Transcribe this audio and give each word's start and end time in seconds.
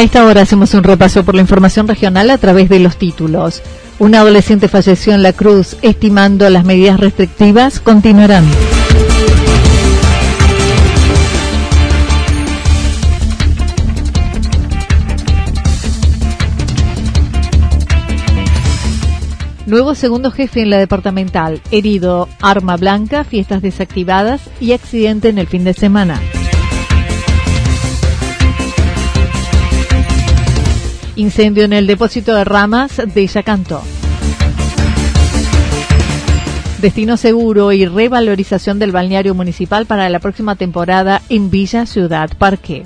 A 0.00 0.02
esta 0.02 0.24
hora 0.24 0.40
hacemos 0.40 0.72
un 0.72 0.82
repaso 0.82 1.24
por 1.24 1.34
la 1.34 1.42
información 1.42 1.86
regional 1.86 2.30
a 2.30 2.38
través 2.38 2.70
de 2.70 2.80
los 2.80 2.96
títulos. 2.96 3.60
Un 3.98 4.14
adolescente 4.14 4.66
falleció 4.66 5.12
en 5.12 5.22
La 5.22 5.34
Cruz, 5.34 5.76
estimando 5.82 6.48
las 6.48 6.64
medidas 6.64 6.98
restrictivas 6.98 7.80
continuarán. 7.80 8.46
Nuevo 19.66 19.94
segundo 19.94 20.30
jefe 20.30 20.62
en 20.62 20.70
la 20.70 20.78
departamental, 20.78 21.60
herido, 21.70 22.26
arma 22.40 22.78
blanca, 22.78 23.24
fiestas 23.24 23.60
desactivadas 23.60 24.40
y 24.62 24.72
accidente 24.72 25.28
en 25.28 25.36
el 25.36 25.46
fin 25.46 25.64
de 25.64 25.74
semana. 25.74 26.18
Incendio 31.20 31.64
en 31.64 31.74
el 31.74 31.86
depósito 31.86 32.34
de 32.34 32.44
ramas 32.44 32.96
de 32.96 33.26
Yacanto. 33.26 33.82
Destino 36.80 37.18
seguro 37.18 37.72
y 37.72 37.84
revalorización 37.84 38.78
del 38.78 38.90
balneario 38.90 39.34
municipal 39.34 39.84
para 39.84 40.08
la 40.08 40.18
próxima 40.18 40.56
temporada 40.56 41.20
en 41.28 41.50
Villa 41.50 41.84
Ciudad 41.84 42.30
Parque. 42.38 42.84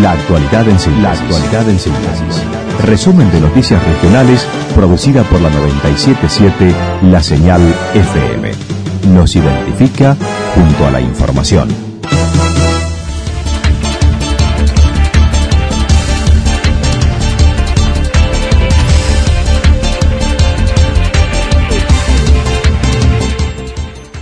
La 0.00 0.12
actualidad 0.12 0.68
en 0.68 0.78
síntesis. 0.78 1.02
La 1.02 1.10
actualidad 1.10 1.68
en 1.68 1.78
síntesis. 1.80 2.42
Resumen 2.84 3.28
de 3.32 3.40
noticias 3.40 3.84
regionales 3.84 4.46
producida 4.76 5.24
por 5.24 5.40
la 5.40 5.50
977 5.50 6.72
La 7.10 7.20
Señal 7.20 7.60
FM. 7.92 8.52
Nos 9.12 9.34
identifica 9.34 10.16
junto 10.54 10.86
a 10.86 10.92
la 10.92 11.00
información. 11.00 11.93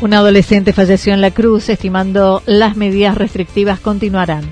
Un 0.02 0.14
adolescente 0.14 0.72
falleció 0.72 1.14
en 1.14 1.20
la 1.20 1.30
Cruz, 1.30 1.68
estimando 1.68 2.42
las 2.44 2.76
medidas 2.76 3.16
restrictivas 3.16 3.78
continuarán. 3.78 4.42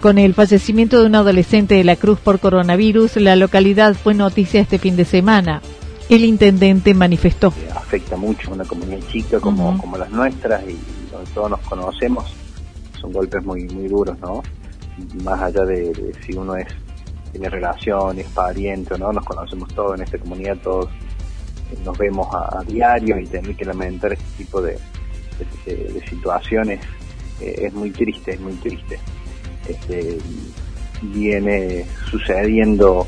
Con 0.00 0.16
el 0.16 0.32
fallecimiento 0.32 0.98
de 0.98 1.06
un 1.06 1.14
adolescente 1.14 1.74
de 1.74 1.84
la 1.84 1.96
Cruz 1.96 2.18
por 2.18 2.40
coronavirus, 2.40 3.16
la 3.16 3.36
localidad 3.36 3.92
fue 3.92 4.14
noticia 4.14 4.62
este 4.62 4.78
fin 4.78 4.96
de 4.96 5.04
semana. 5.04 5.60
El 6.08 6.24
intendente 6.24 6.94
manifestó. 6.94 7.52
Afecta 7.76 8.16
mucho 8.16 8.50
a 8.50 8.54
una 8.54 8.64
comunidad 8.64 9.00
chica 9.12 9.40
como, 9.40 9.76
como 9.76 9.98
las 9.98 10.10
nuestras 10.10 10.62
y 10.62 10.78
donde 11.12 11.30
todos 11.34 11.50
nos 11.50 11.60
conocemos. 11.60 12.24
Son 12.98 13.12
golpes 13.12 13.44
muy, 13.44 13.64
muy 13.64 13.88
duros, 13.88 14.18
¿no? 14.20 14.42
Más 15.22 15.38
allá 15.38 15.66
de, 15.66 16.14
si 16.24 16.32
uno 16.32 16.56
es 16.56 16.68
tiene 17.30 17.50
relaciones, 17.50 18.26
pariente 18.28 18.94
o 18.94 18.98
no, 18.98 19.12
nos 19.12 19.24
conocemos 19.26 19.68
todos 19.74 19.96
en 19.98 20.04
esta 20.04 20.16
comunidad, 20.16 20.56
todos 20.62 20.88
nos 21.84 21.96
vemos 21.96 22.28
a, 22.32 22.62
diario 22.66 23.18
y 23.18 23.26
tener 23.26 23.54
que 23.56 23.64
lamentar 23.64 24.12
este 24.12 24.44
tipo 24.44 24.60
de, 24.60 24.78
situaciones 26.08 26.80
eh, 27.40 27.66
es 27.66 27.74
muy 27.74 27.90
triste, 27.90 28.34
es 28.34 28.40
muy 28.40 28.52
triste. 28.54 28.98
Este, 29.68 30.18
viene 31.02 31.86
sucediendo 32.10 33.06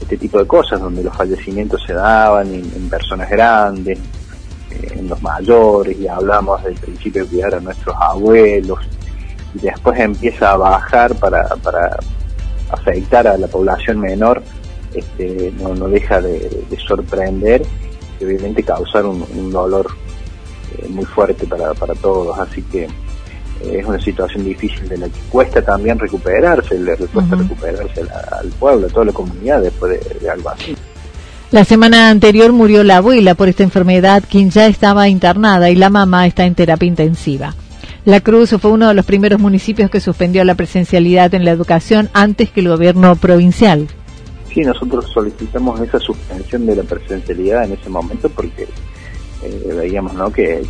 este 0.00 0.16
tipo 0.16 0.38
de 0.38 0.46
cosas 0.46 0.80
donde 0.80 1.02
los 1.02 1.16
fallecimientos 1.16 1.82
se 1.84 1.92
daban 1.92 2.52
en, 2.52 2.88
personas 2.88 3.28
grandes, 3.30 3.98
eh, 4.70 4.94
en 4.96 5.08
los 5.08 5.20
mayores, 5.22 5.98
y 5.98 6.08
hablamos 6.08 6.62
del 6.64 6.74
principio 6.74 7.24
de 7.24 7.30
cuidar 7.30 7.54
a 7.54 7.60
nuestros 7.60 7.94
abuelos, 7.98 8.78
y 9.54 9.60
después 9.60 9.98
empieza 9.98 10.52
a 10.52 10.56
bajar 10.56 11.14
para, 11.16 11.48
para 11.62 11.98
afectar 12.70 13.26
a 13.26 13.36
la 13.36 13.46
población 13.48 14.00
menor, 14.00 14.42
este, 14.94 15.52
no, 15.60 15.74
no 15.74 15.88
deja 15.88 16.20
de, 16.20 16.66
sorprender 16.86 17.62
y 18.20 18.24
obviamente 18.24 18.62
causar 18.62 19.06
un 19.06 19.50
dolor 19.50 19.86
eh, 20.76 20.86
muy 20.88 21.04
fuerte 21.04 21.46
para, 21.46 21.72
para 21.74 21.94
todos, 21.94 22.38
así 22.38 22.62
que 22.62 22.84
eh, 22.84 23.78
es 23.80 23.86
una 23.86 23.98
situación 23.98 24.44
difícil 24.44 24.86
de 24.88 24.98
la 24.98 25.08
que 25.08 25.18
cuesta 25.30 25.62
también 25.62 25.98
recuperarse, 25.98 26.78
le 26.78 26.94
cuesta 26.96 27.36
recuperarse 27.36 28.02
al 28.32 28.48
pueblo, 28.48 28.86
a 28.86 28.90
toda 28.90 29.06
la 29.06 29.12
comunidad 29.12 29.62
después 29.62 29.98
de, 30.20 30.30
algo 30.30 30.50
así. 30.50 30.76
La 31.50 31.64
semana 31.64 32.10
anterior 32.10 32.52
murió 32.52 32.84
la 32.84 32.98
abuela 32.98 33.34
por 33.34 33.48
esta 33.48 33.62
enfermedad, 33.62 34.22
quien 34.28 34.50
ya 34.50 34.66
estaba 34.66 35.08
internada 35.08 35.70
y 35.70 35.76
la 35.76 35.88
mamá 35.88 36.26
está 36.26 36.44
en 36.44 36.54
terapia 36.54 36.86
intensiva. 36.86 37.54
La 38.04 38.20
Cruz 38.20 38.54
fue 38.60 38.70
uno 38.70 38.88
de 38.88 38.94
los 38.94 39.06
primeros 39.06 39.40
municipios 39.40 39.90
que 39.90 40.00
suspendió 40.00 40.44
la 40.44 40.54
presencialidad 40.54 41.32
en 41.34 41.46
la 41.46 41.50
educación 41.50 42.10
antes 42.12 42.50
que 42.50 42.60
el 42.60 42.68
gobierno 42.68 43.16
provincial. 43.16 43.88
Sí, 44.52 44.60
nosotros 44.60 45.10
solicitamos 45.12 45.80
esa 45.80 45.98
suspensión 45.98 46.66
de 46.66 46.76
la 46.76 46.82
presencialidad 46.82 47.64
en 47.64 47.72
ese 47.72 47.88
momento 47.90 48.28
porque 48.30 48.66
eh, 49.42 49.72
veíamos 49.76 50.14
¿no? 50.14 50.32
Que, 50.32 50.62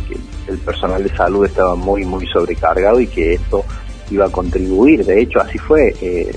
el 0.47 0.57
personal 0.59 1.03
de 1.03 1.15
salud 1.15 1.45
estaba 1.45 1.75
muy, 1.75 2.05
muy 2.05 2.25
sobrecargado 2.27 2.99
y 2.99 3.07
que 3.07 3.33
esto 3.33 3.63
iba 4.09 4.25
a 4.25 4.29
contribuir. 4.29 5.05
De 5.05 5.21
hecho, 5.21 5.39
así 5.39 5.57
fue. 5.57 5.93
Eh, 6.01 6.31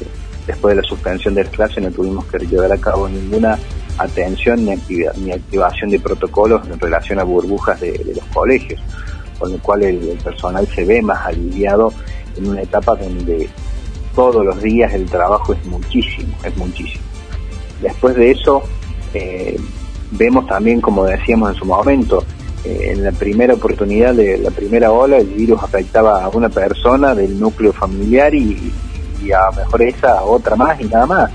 después 0.47 0.75
de 0.75 0.83
la 0.83 0.89
suspensión 0.89 1.35
de 1.35 1.45
las 1.45 1.53
clases 1.53 1.83
no 1.83 1.91
tuvimos 1.91 2.25
que 2.27 2.39
llevar 2.39 2.73
a 2.73 2.77
cabo 2.77 3.09
ninguna 3.09 3.59
atención 3.99 4.65
ni, 4.65 4.75
ni 5.17 5.33
activación 5.33 5.91
de 5.91 6.01
protocolos 6.01 6.67
en 6.69 6.79
relación 6.79 7.19
a 7.21 7.25
burbujas 7.25 7.81
de, 7.81 8.13
los 8.17 8.25
colegios, 8.33 8.81
con 9.39 9.53
lo 9.53 9.59
cual 9.59 9.83
el, 9.85 10.19
personal 10.23 10.67
se 10.67 10.85
ve 10.85 11.03
más 11.03 11.27
aliviado 11.27 11.93
en 12.37 12.49
una 12.49 12.63
etapa 12.63 12.97
donde 12.97 13.49
todos 14.15 14.45
los 14.45 14.61
días 14.63 14.93
el 14.95 15.07
trabajo 15.07 15.53
es 15.53 15.65
muchísimo, 15.67 16.37
es 16.45 16.57
muchísimo. 16.57 17.05
Después 17.83 18.15
de 18.15 18.31
eso, 18.31 18.63
eh, 19.13 19.59
vemos 20.13 20.47
también, 20.47 20.81
como 20.81 21.05
decíamos 21.05 21.51
en 21.53 21.57
su 21.57 21.65
momento, 21.67 22.25
eh, 22.65 22.93
en 22.93 23.03
la 23.03 23.11
primera 23.11 23.55
oportunidad 23.55 24.15
de 24.15 24.39
la 24.39 24.51
primera 24.51 24.93
ola 24.93 25.19
el 25.19 25.27
virus 25.27 25.63
afectaba 25.63 26.25
a 26.25 26.29
una 26.29 26.49
persona 26.49 27.15
del 27.15 27.39
núcleo 27.39 27.73
familiar 27.73 28.33
y, 28.35 28.73
a 29.33 29.51
mejor 29.57 29.83
esa 29.83 30.19
a 30.19 30.23
otra 30.23 30.57
más 30.57 30.81
y 30.81 30.85
nada 30.85 31.07
más. 31.07 31.31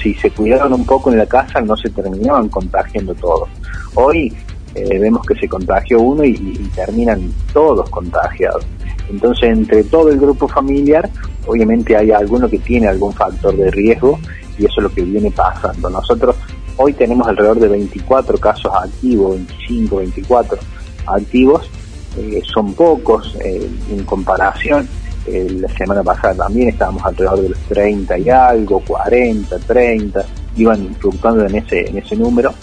Si 0.00 0.14
se 0.14 0.30
cuidaron 0.30 0.72
un 0.72 0.86
poco 0.86 1.10
en 1.10 1.18
la 1.18 1.26
casa 1.26 1.60
no 1.60 1.76
se 1.76 1.90
terminaban 1.90 2.48
contagiando 2.48 3.14
todos. 3.14 3.48
Hoy 3.94 4.32
eh, 4.74 4.98
vemos 4.98 5.26
que 5.26 5.34
se 5.34 5.48
contagió 5.48 6.00
uno 6.00 6.24
y, 6.24 6.34
terminan 6.74 7.32
todos 7.52 7.88
contagiados. 7.90 8.66
Entonces 9.10 9.50
entre 9.50 9.84
todo 9.84 10.10
el 10.10 10.18
grupo 10.18 10.46
familiar 10.46 11.10
obviamente 11.46 11.96
hay 11.96 12.10
alguno 12.10 12.48
que 12.48 12.58
tiene 12.58 12.86
algún 12.86 13.12
factor 13.12 13.56
de 13.56 13.70
riesgo 13.70 14.18
y 14.58 14.64
eso 14.64 14.74
es 14.78 14.82
lo 14.82 14.90
que 14.90 15.02
viene 15.02 15.30
pasando. 15.30 15.88
Nosotros 15.88 16.36
Hoy 16.80 16.92
tenemos 16.92 17.26
alrededor 17.26 17.58
de 17.58 17.66
24 17.66 18.38
casos 18.38 18.70
activos, 18.72 19.32
25, 19.32 19.96
24 19.96 20.58
activos. 21.06 21.68
Eh, 22.16 22.40
son 22.44 22.72
pocos 22.74 23.36
eh, 23.40 23.68
en 23.90 24.04
comparación, 24.04 24.88
eh, 25.26 25.48
la 25.60 25.68
semana 25.70 26.04
pasada 26.04 26.46
también 26.46 26.68
estábamos 26.68 27.04
alrededor 27.04 27.42
de 27.42 27.48
los 27.48 27.58
30 27.68 28.18
y 28.18 28.30
algo, 28.30 28.80
40, 28.86 29.58
30, 29.58 30.24
iban 30.56 30.94
fluctuando 31.00 31.46
en 31.46 31.56
ese, 31.56 31.90
en 31.90 31.98
ese 31.98 32.14
número. 32.14 32.54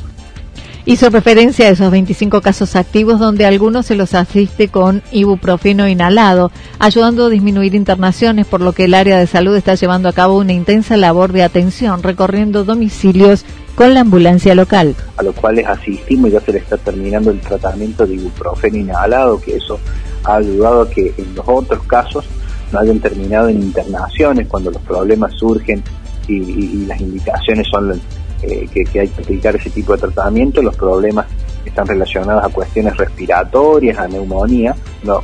Hizo 0.88 1.10
referencia 1.10 1.66
a 1.66 1.70
esos 1.70 1.90
25 1.90 2.42
casos 2.42 2.76
activos 2.76 3.20
donde 3.20 3.48
algunos 3.48 3.88
se 3.88 3.96
los 3.96 4.14
asiste 4.14 4.68
con 4.68 5.02
ibuprofeno 5.12 5.88
inhalado, 5.88 6.52
ayudando 6.78 7.26
a 7.26 7.30
disminuir 7.30 7.74
internaciones, 7.74 8.46
por 8.46 8.62
lo 8.62 8.72
que 8.72 8.86
el 8.86 8.94
área 8.94 9.18
de 9.18 9.26
salud 9.26 9.56
está 9.56 9.74
llevando 9.74 10.10
a 10.10 10.14
cabo 10.14 10.38
una 10.38 10.54
intensa 10.54 10.96
labor 10.96 11.32
de 11.32 11.42
atención, 11.42 12.04
recorriendo 12.04 12.66
domicilios 12.66 13.46
con 13.74 13.96
la 13.96 14.02
ambulancia 14.02 14.54
local. 14.54 14.94
A 15.18 15.24
los 15.24 15.34
cuales 15.34 15.66
asistimos 15.66 16.30
y 16.30 16.34
ya 16.34 16.40
se 16.42 16.54
le 16.54 16.60
está 16.60 16.78
terminando 16.78 17.32
el 17.32 17.40
tratamiento 17.40 18.06
de 18.06 18.14
ibuprofeno 18.14 18.78
inhalado, 18.78 19.42
que 19.42 19.56
eso 19.56 19.80
ha 20.24 20.36
ayudado 20.36 20.84
a 20.84 20.90
que 20.92 21.16
en 21.18 21.34
los 21.34 21.46
otros 21.48 21.82
casos 21.86 22.26
no 22.72 22.78
hayan 22.78 23.00
terminado 23.00 23.50
en 23.50 23.60
internaciones 23.60 24.48
cuando 24.48 24.70
los 24.70 24.82
problemas 24.84 25.34
surgen 25.34 25.84
y, 26.28 26.86
las 26.86 27.02
indicaciones 27.02 27.68
son 27.72 28.00
eh, 28.48 28.68
que, 28.72 29.00
hay 29.00 29.08
que 29.08 29.22
aplicar 29.22 29.56
ese 29.56 29.72
tipo 29.72 29.94
de 29.94 30.02
tratamiento, 30.02 30.62
los 30.62 30.76
problemas 30.76 31.26
están 31.66 31.88
relacionados 31.88 32.44
a 32.44 32.50
cuestiones 32.50 32.96
respiratorias, 32.96 33.98
a 33.98 34.08
neumonía. 34.08 34.76
No, 35.04 35.22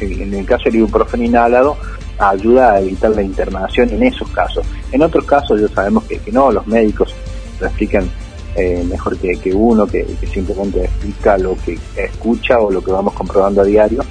en 0.00 0.34
el 0.34 0.44
caso 0.44 0.64
del 0.64 0.76
ibuprofeno 0.76 1.24
inhalado 1.24 1.76
ayuda 2.18 2.72
a 2.72 2.80
evitar 2.80 3.12
la 3.12 3.22
internación 3.22 3.88
en 3.90 4.02
esos 4.02 4.28
casos. 4.30 4.66
En 4.92 5.00
otros 5.00 5.24
casos 5.24 5.58
ya 5.60 5.68
sabemos 5.68 6.04
que, 6.04 6.20
no, 6.32 6.52
los 6.52 6.66
médicos 6.66 7.14
lo 7.60 7.66
explican 7.66 8.10
eh, 8.56 8.84
mejor 8.86 9.16
que, 9.16 9.54
uno, 9.54 9.86
que, 9.86 10.06
simplemente 10.30 10.84
explica 10.84 11.38
lo 11.38 11.56
que 11.64 11.78
escucha 11.96 12.58
o 12.58 12.70
lo 12.70 12.82
que 12.82 12.90
vamos 12.90 13.14
comprobando 13.14 13.62
a 13.62 13.64
diario 13.64 14.02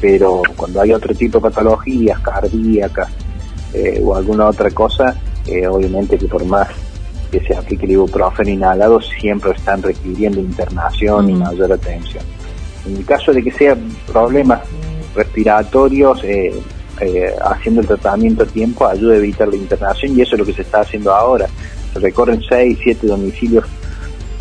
pero 0.00 0.42
cuando 0.56 0.80
hay 0.80 0.92
otro 0.92 1.14
tipo 1.14 1.38
de 1.38 1.42
patologías 1.42 2.18
cardíacas 2.20 3.08
eh, 3.72 4.00
o 4.02 4.16
alguna 4.16 4.46
otra 4.46 4.68
cosa, 4.72 5.16
obviamente 5.68 6.18
que 6.18 6.26
por 6.26 6.44
más 6.44 6.68
que 7.32 7.40
se 7.40 7.56
aplique 7.56 7.86
el 7.86 7.92
ibuprofeno 7.92 8.50
inhalado, 8.50 9.00
siempre 9.00 9.52
están 9.52 9.82
requiriendo 9.82 10.38
internación 10.38 11.30
y 11.30 11.32
mayor 11.32 11.72
atención. 11.72 12.22
En 12.86 12.96
el 12.96 13.04
caso 13.04 13.32
de 13.32 13.42
que 13.42 13.50
sean 13.50 13.88
problemas 14.06 14.60
respiratorios, 15.14 16.22
eh, 16.24 16.52
haciendo 17.44 17.80
el 17.80 17.86
tratamiento 17.88 18.44
a 18.44 18.46
tiempo 18.46 18.86
ayuda 18.86 19.14
a 19.14 19.16
evitar 19.16 19.48
la 19.48 19.56
internación 19.56 20.16
y 20.16 20.20
eso 20.20 20.36
es 20.36 20.38
lo 20.38 20.46
que 20.46 20.52
se 20.52 20.62
está 20.62 20.82
haciendo 20.82 21.12
ahora. 21.12 21.48
Se 21.92 21.98
recorren 21.98 22.42
6, 22.48 22.78
7 22.82 23.06
domicilios 23.06 23.64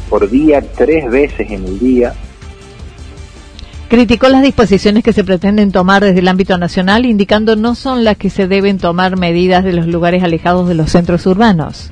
por 0.09 0.29
día, 0.29 0.61
tres 0.75 1.09
veces 1.09 1.49
en 1.49 1.65
el 1.65 1.79
día, 1.79 2.13
Criticó 3.91 4.29
las 4.29 4.41
disposiciones 4.41 5.03
que 5.03 5.11
se 5.11 5.25
pretenden 5.25 5.73
tomar 5.73 6.01
desde 6.01 6.19
el 6.19 6.29
ámbito 6.29 6.57
nacional, 6.57 7.05
indicando 7.05 7.57
no 7.57 7.75
son 7.75 8.05
las 8.05 8.15
que 8.15 8.29
se 8.29 8.47
deben 8.47 8.77
tomar 8.77 9.17
medidas 9.17 9.65
de 9.65 9.73
los 9.73 9.85
lugares 9.85 10.23
alejados 10.23 10.69
de 10.69 10.75
los 10.75 10.91
centros 10.91 11.25
urbanos. 11.25 11.91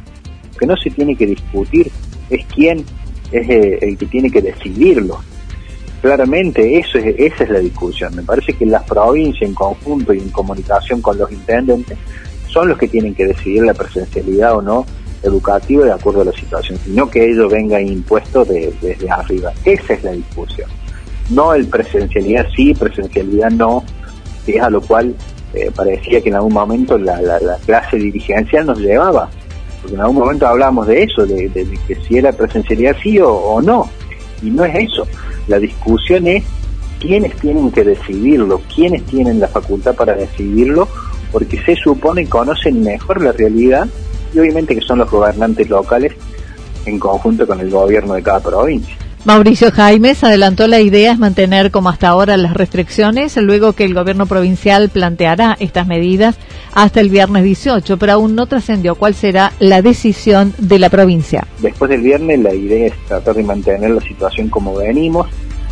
Que 0.59 0.65
no 0.65 0.75
se 0.77 0.89
tiene 0.89 1.15
que 1.15 1.25
discutir 1.25 1.91
es 2.29 2.45
quién 2.47 2.85
es 3.31 3.49
eh, 3.49 3.79
el 3.81 3.97
que 3.97 4.05
tiene 4.07 4.29
que 4.29 4.41
decidirlo. 4.41 5.19
Claramente 6.01 6.77
eso 6.77 6.97
es, 6.97 7.15
esa 7.17 7.43
es 7.43 7.49
la 7.49 7.59
discusión. 7.59 8.15
Me 8.15 8.23
parece 8.23 8.53
que 8.53 8.65
las 8.65 8.83
provincias 8.83 9.49
en 9.49 9.55
conjunto 9.55 10.13
y 10.13 10.19
en 10.19 10.29
comunicación 10.29 11.01
con 11.01 11.17
los 11.17 11.31
intendentes 11.31 11.97
son 12.47 12.69
los 12.69 12.77
que 12.77 12.87
tienen 12.87 13.13
que 13.13 13.25
decidir 13.25 13.63
la 13.63 13.73
presencialidad 13.73 14.57
o 14.57 14.61
no 14.61 14.85
educativa 15.21 15.85
de 15.85 15.91
acuerdo 15.91 16.21
a 16.21 16.25
la 16.25 16.31
situación, 16.31 16.79
sino 16.83 17.09
que 17.09 17.29
ello 17.29 17.49
venga 17.49 17.81
impuesto 17.81 18.45
desde 18.45 19.09
arriba. 19.09 19.51
Esa 19.65 19.93
es 19.93 20.03
la 20.03 20.11
discusión 20.11 20.69
no 21.29 21.53
el 21.53 21.67
presencialidad 21.67 22.47
sí, 22.55 22.73
presencialidad 22.73 23.51
no, 23.51 23.83
es 24.47 24.61
a 24.61 24.69
lo 24.69 24.81
cual 24.81 25.15
eh, 25.53 25.71
parecía 25.75 26.21
que 26.21 26.29
en 26.29 26.35
algún 26.35 26.53
momento 26.53 26.97
la, 26.97 27.39
clase 27.65 27.97
dirigencial 27.97 28.65
nos 28.65 28.79
llevaba, 28.79 29.29
porque 29.81 29.95
en 29.95 30.01
algún 30.01 30.17
momento 30.17 30.47
hablamos 30.47 30.87
de 30.87 31.03
eso, 31.03 31.25
de, 31.25 31.49
que 31.87 31.95
si 31.95 32.17
era 32.17 32.31
presencialidad 32.31 32.95
sí 33.01 33.19
o, 33.19 33.61
no, 33.61 33.89
y 34.41 34.49
no 34.49 34.65
es 34.65 34.75
eso, 34.91 35.07
la 35.47 35.59
discusión 35.59 36.27
es 36.27 36.43
quiénes 36.99 37.35
tienen 37.37 37.71
que 37.71 37.83
decidirlo, 37.83 38.61
quiénes 38.73 39.03
tienen 39.05 39.39
la 39.39 39.47
facultad 39.47 39.95
para 39.95 40.13
decidirlo, 40.15 40.87
porque 41.31 41.61
se 41.63 41.75
supone 41.75 42.27
conocen 42.27 42.83
mejor 42.83 43.21
la 43.21 43.31
realidad 43.31 43.87
y 44.33 44.39
obviamente 44.39 44.75
que 44.75 44.81
son 44.81 44.99
los 44.99 45.09
gobernantes 45.09 45.69
locales 45.69 46.13
en 46.85 46.99
conjunto 46.99 47.47
con 47.47 47.59
el 47.59 47.69
gobierno 47.69 48.13
de 48.13 48.23
cada 48.23 48.39
provincia. 48.39 48.95
Mauricio 49.25 49.69
Jaimes 49.69 50.23
adelantó 50.23 50.65
la 50.67 50.79
idea 50.79 51.11
es 51.11 51.19
mantener 51.19 51.71
como 51.71 51.89
hasta 51.89 52.07
ahora 52.07 52.37
las 52.37 52.53
restricciones, 52.53 53.35
luego 53.35 53.73
que 53.73 53.83
el 53.83 53.93
gobierno 53.93 54.25
provincial 54.27 54.87
planteará 54.87 55.57
estas 55.59 55.85
medidas 55.87 56.37
hasta 56.73 57.01
el 57.01 57.09
viernes 57.09 57.43
18, 57.43 57.97
pero 57.97 58.13
aún 58.13 58.33
no 58.33 58.45
trascendió 58.45 58.95
cuál 58.95 59.13
será 59.13 59.51
la 59.59 59.81
decisión 59.81 60.53
de 60.57 60.79
la 60.79 60.89
provincia. 60.89 61.45
Después 61.61 61.91
del 61.91 62.01
viernes 62.01 62.39
la 62.39 62.53
idea 62.53 62.87
es 62.87 62.93
tratar 63.07 63.35
de 63.35 63.43
mantener 63.43 63.91
la 63.91 64.01
situación 64.01 64.47
como 64.47 64.75
venimos, 64.75 65.27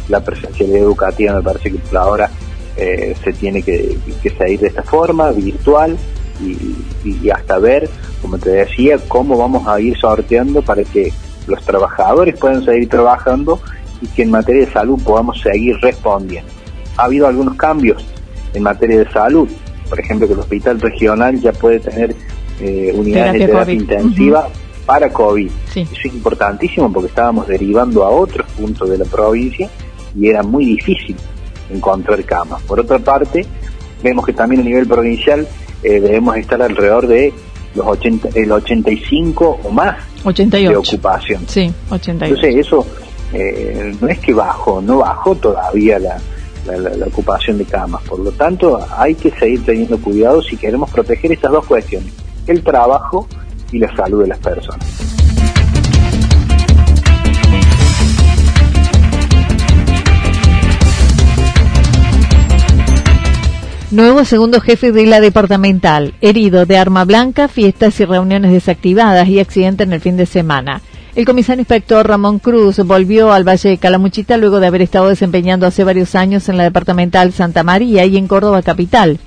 la 0.09 0.19
presencialidad 0.19 0.81
educativa 0.81 1.33
me 1.35 1.41
parece 1.41 1.71
que 1.71 1.77
por 1.77 1.97
ahora 1.97 2.29
eh, 2.75 3.15
se 3.23 3.31
tiene 3.31 3.61
que, 3.61 3.97
que, 4.21 4.29
salir 4.31 4.59
de 4.59 4.67
esta 4.67 4.83
forma, 4.83 5.31
virtual, 5.31 5.97
y, 6.41 7.09
y 7.09 7.29
hasta 7.29 7.57
ver, 7.59 7.89
como 8.21 8.38
te 8.38 8.49
decía, 8.49 8.97
cómo 9.07 9.38
vamos 9.38 9.65
a 9.67 9.79
ir 9.79 9.97
sorteando 9.97 10.61
para 10.61 10.83
que 10.83 11.13
los 11.47 11.63
trabajadores 11.63 12.38
puedan 12.38 12.63
seguir 12.63 12.89
trabajando 12.89 13.59
y 14.01 14.07
que 14.07 14.23
en 14.23 14.31
materia 14.31 14.65
de 14.65 14.71
salud 14.71 15.01
podamos 15.03 15.41
seguir 15.41 15.75
respondiendo. 15.81 16.51
Ha 16.97 17.05
habido 17.05 17.27
algunos 17.27 17.55
cambios 17.55 18.05
en 18.53 18.63
materia 18.63 18.99
de 18.99 19.11
salud, 19.11 19.49
por 19.89 19.99
ejemplo 19.99 20.27
que 20.27 20.33
el 20.33 20.39
hospital 20.39 20.79
regional 20.79 21.39
ya 21.39 21.51
puede 21.53 21.79
tener 21.79 22.15
eh, 22.59 22.91
unidades 22.95 23.33
de 23.33 23.47
terapia 23.47 23.73
intensiva 23.73 24.47
para 24.85 25.11
COVID. 25.11 25.51
Eso 25.75 25.89
es 25.91 26.05
importantísimo 26.05 26.91
porque 26.91 27.09
estábamos 27.09 27.47
derivando 27.47 28.03
a 28.03 28.09
otros 28.09 28.49
puntos 28.51 28.89
de 28.89 28.97
la 28.97 29.05
provincia 29.05 29.69
y 30.15 30.29
era 30.29 30.44
muy 30.44 30.65
difícil 30.65 31.15
encontrar 31.69 32.23
camas. 32.23 32.61
Por 32.63 32.79
otra 32.79 32.97
parte, 32.99 33.45
vemos 34.01 34.25
que 34.25 34.33
también 34.33 34.61
a 34.61 34.63
nivel 34.63 34.88
provincial 34.88 35.47
eh, 35.83 35.99
debemos 35.99 36.38
estar 36.38 36.61
alrededor 36.61 37.07
de 37.07 37.33
los 37.75 37.85
80, 37.85 38.29
el 38.33 38.51
85 38.51 39.59
o 39.63 39.69
más 39.69 39.97
88. 40.27 40.69
de 40.69 40.77
ocupación. 40.77 41.44
Sí, 41.47 41.71
88. 41.89 42.25
Entonces 42.25 42.65
eso 42.65 42.85
eh, 43.33 43.95
no 44.00 44.07
es 44.07 44.19
que 44.19 44.33
bajó, 44.33 44.81
no 44.81 45.00
bajó 45.00 45.35
todavía 45.35 46.00
la, 46.00 46.18
la, 46.65 47.06
ocupación 47.06 47.57
de 47.57 47.66
camas. 47.66 48.02
Por 48.04 48.19
lo 48.19 48.31
tanto, 48.31 48.80
hay 48.97 49.16
que 49.16 49.31
seguir 49.31 49.63
teniendo 49.66 49.97
cuidado 49.99 50.42
si 50.42 50.57
queremos 50.57 50.90
proteger 50.90 51.31
estas 51.31 51.52
dos 51.52 51.66
cuestiones, 51.66 52.11
el 52.45 52.63
trabajo 52.63 53.28
y 53.71 53.80
la 53.80 53.94
salud 53.95 54.21
de 54.21 54.28
las 54.28 54.40
personas. 54.40 55.17
Nuevo 63.89 64.25
segundo 64.25 64.59
jefe 64.59 64.91
de 64.91 65.06
la 65.06 65.21
departamental, 65.21 66.13
herido 66.19 66.65
de 66.65 66.77
arma 66.77 67.06
blanca, 67.06 67.47
fiestas 67.47 67.97
y 68.01 68.06
reuniones 68.06 68.51
desactivadas 68.51 69.29
y 69.29 69.39
accidente 69.39 69.83
en 69.83 69.94
el 69.94 70.01
fin 70.01 70.17
de 70.17 70.25
semana. 70.25 70.81
El 71.15 71.23
comisario 71.23 71.61
inspector 71.61 72.06
Ramón 72.06 72.39
Cruz 72.39 72.79
volvió 72.79 73.31
al 73.31 73.47
Valle 73.47 73.69
de 73.69 73.77
Calamuchita 73.77 74.35
luego 74.35 74.59
de 74.59 74.67
haber 74.67 74.81
estado 74.81 75.07
desempeñando 75.07 75.65
hace 75.65 75.85
varios 75.85 76.15
años 76.15 76.49
en 76.49 76.57
la 76.57 76.65
departamental 76.65 77.31
Santa 77.31 77.63
María 77.63 78.03
y 78.03 78.17
en 78.17 78.27
Córdoba 78.27 78.61
capital. 78.61 79.19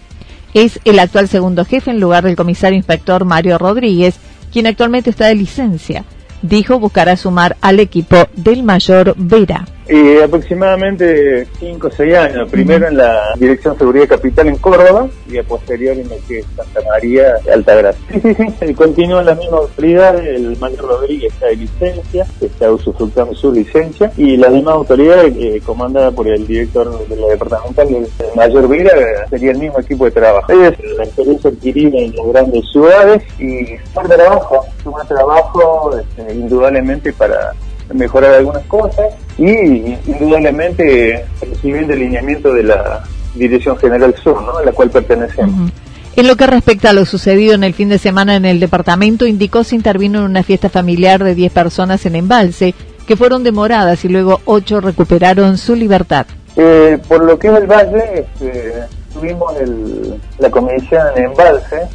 Es 0.52 0.78
el 0.84 0.98
actual 0.98 1.28
segundo 1.28 1.64
jefe 1.64 1.92
en 1.92 1.98
lugar 1.98 2.24
del 2.24 2.36
comisario 2.36 2.76
inspector 2.76 3.24
Mario 3.24 3.56
Rodríguez, 3.56 4.16
quien 4.52 4.66
actualmente 4.66 5.08
está 5.08 5.28
de 5.28 5.36
licencia. 5.36 6.04
Dijo 6.42 6.78
buscará 6.78 7.16
sumar 7.16 7.56
al 7.62 7.80
equipo 7.80 8.28
del 8.36 8.62
mayor 8.62 9.14
Vera. 9.16 9.64
Eh, 9.88 10.22
aproximadamente 10.22 11.46
5 11.58 11.86
o 11.86 11.90
6 11.90 12.14
años, 12.14 12.50
primero 12.50 12.86
en 12.86 12.96
la 12.96 13.34
Dirección 13.36 13.74
de 13.74 13.78
Seguridad 13.80 14.08
Capital 14.08 14.48
en 14.48 14.56
Córdoba 14.56 15.08
y 15.28 15.38
a 15.38 15.42
posterior 15.42 15.96
en 15.96 16.08
que 16.28 16.40
es 16.40 16.46
Santa 16.54 16.80
María 16.88 17.34
Altagracia. 17.52 18.00
Sí, 18.12 18.20
sí, 18.20 18.46
sí, 18.60 18.74
continúa 18.74 19.20
en 19.20 19.26
la 19.26 19.34
misma 19.34 19.58
autoridad, 19.58 20.16
el 20.24 20.56
mayor 20.58 20.82
Rodríguez 20.82 21.32
está 21.32 21.46
de 21.46 21.56
licencia, 21.56 22.26
está 22.40 22.70
usufructando 22.70 23.34
su 23.34 23.52
licencia 23.52 24.12
y 24.16 24.36
las 24.36 24.52
demás 24.52 24.74
autoridades 24.74 25.34
eh, 25.36 25.60
comandada 25.64 26.10
por 26.12 26.28
el 26.28 26.46
director 26.46 27.08
de 27.08 27.16
la 27.16 27.26
departamental, 27.28 27.88
el 27.88 28.08
mayor 28.36 28.68
Vira, 28.68 28.92
sería 29.28 29.50
el 29.50 29.58
mismo 29.58 29.80
equipo 29.80 30.04
de 30.04 30.10
trabajo. 30.12 30.52
Es 30.52 30.78
la 30.96 31.04
experiencia 31.04 31.50
adquirida 31.50 31.98
en 31.98 32.14
las 32.14 32.26
grandes 32.26 32.64
ciudades 32.70 33.22
y 33.40 33.76
más 33.96 34.08
trabajo, 34.08 34.64
más 34.84 35.08
trabajo 35.08 35.98
este, 35.98 36.34
indudablemente 36.34 37.12
para 37.12 37.52
mejorar 37.92 38.34
algunas 38.34 38.64
cosas 38.66 39.06
y 39.38 39.96
indudablemente 40.06 41.24
recibiendo 41.40 41.92
el 41.92 42.00
lineamiento 42.00 42.52
de 42.52 42.62
la 42.64 43.04
Dirección 43.34 43.76
General 43.76 44.14
Sur, 44.22 44.42
¿no? 44.42 44.58
a 44.58 44.64
la 44.64 44.72
cual 44.72 44.90
pertenecemos. 44.90 45.70
En 46.16 46.26
lo 46.26 46.36
que 46.36 46.46
respecta 46.46 46.90
a 46.90 46.92
lo 46.92 47.06
sucedido 47.06 47.54
en 47.54 47.64
el 47.64 47.72
fin 47.72 47.88
de 47.88 47.98
semana 47.98 48.36
en 48.36 48.44
el 48.44 48.60
departamento, 48.60 49.26
indicó 49.26 49.64
se 49.64 49.76
intervino 49.76 50.18
en 50.18 50.24
una 50.24 50.42
fiesta 50.42 50.68
familiar 50.68 51.22
de 51.22 51.34
10 51.34 51.52
personas 51.52 52.04
en 52.04 52.16
Embalse, 52.16 52.74
que 53.06 53.16
fueron 53.16 53.44
demoradas 53.44 54.04
y 54.04 54.08
luego 54.08 54.40
8 54.44 54.80
recuperaron 54.80 55.56
su 55.56 55.74
libertad. 55.74 56.26
Eh, 56.56 56.98
por 57.08 57.24
lo 57.24 57.38
que 57.38 57.48
es 57.48 57.54
el 57.54 57.66
valle, 57.66 58.20
este, 58.20 58.74
tuvimos 59.12 59.56
el, 59.60 60.20
la 60.38 60.50
comisión 60.50 61.06
en 61.16 61.24
embalse 61.26 61.88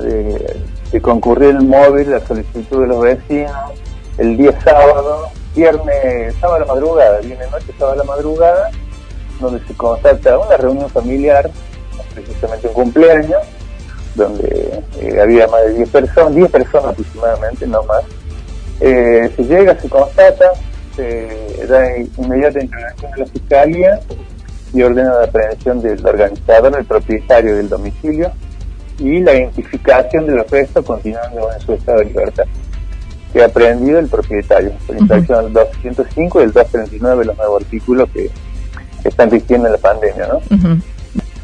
de, 0.00 0.56
de 0.92 1.00
concurrir 1.00 1.50
el 1.50 1.62
móvil, 1.62 2.10
la 2.10 2.20
solicitud 2.26 2.80
de 2.82 2.86
los 2.88 3.02
vecinos, 3.02 3.52
el 4.18 4.36
día 4.36 4.58
sábado, 4.62 5.28
viernes, 5.54 6.34
sábado 6.40 6.56
a 6.56 6.58
la 6.60 6.74
madrugada, 6.74 7.20
viernes 7.20 7.50
noche, 7.50 7.66
sábado 7.78 7.92
a 7.92 7.96
la 7.96 8.04
madrugada, 8.04 8.70
donde 9.40 9.64
se 9.66 9.74
constata 9.74 10.38
una 10.38 10.56
reunión 10.56 10.88
familiar, 10.90 11.50
precisamente 12.14 12.68
un 12.68 12.74
cumpleaños, 12.74 13.42
donde 14.14 14.82
eh, 15.00 15.20
había 15.20 15.48
más 15.48 15.64
de 15.64 15.74
10 15.74 15.88
personas, 15.88 16.34
10 16.34 16.50
personas 16.50 16.92
aproximadamente, 16.92 17.66
no 17.66 17.82
más. 17.84 18.04
Eh, 18.80 19.30
se 19.36 19.44
llega, 19.44 19.78
se 19.80 19.88
constata, 19.88 20.52
se 20.94 21.66
da 21.66 21.96
inmediata 22.18 22.62
intervención 22.62 23.10
de 23.12 23.18
la 23.18 23.26
fiscalía 23.26 24.00
y 24.72 24.82
ordena 24.82 25.14
la 25.14 25.24
aprehensión 25.24 25.80
del 25.80 26.04
organizador, 26.06 26.76
el 26.78 26.84
propietario 26.84 27.56
del 27.56 27.68
domicilio 27.68 28.30
y 28.98 29.20
la 29.20 29.34
identificación 29.34 30.26
de 30.26 30.32
los 30.32 30.50
restos 30.50 30.84
continuando 30.84 31.52
en 31.52 31.60
su 31.60 31.72
estado 31.72 31.98
de 31.98 32.04
libertad. 32.06 32.44
Que 33.34 33.42
ha 33.42 33.46
aprendido 33.46 33.98
el 33.98 34.06
propietario, 34.06 34.72
por 34.86 34.96
infracción 34.96 35.44
del 35.44 35.52
205 35.52 36.40
y 36.40 36.44
el 36.44 36.52
239 36.52 37.18
de 37.18 37.24
los 37.26 37.36
nuevos 37.36 37.62
artículos 37.62 38.08
que 38.10 38.30
están 39.04 39.28
vistiendo 39.28 39.66
en 39.66 39.72
la 39.72 39.78
pandemia, 39.78 40.28
¿no? 40.28 40.40